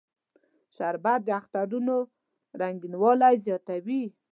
[0.75, 1.95] شربت د اخترونو
[2.61, 4.03] رنگینوالی زیاتوي